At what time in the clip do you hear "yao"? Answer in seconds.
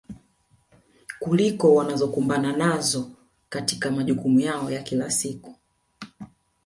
4.39-4.71